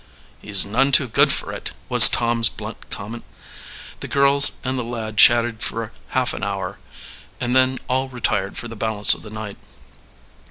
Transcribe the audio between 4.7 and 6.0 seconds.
the lad chatted together for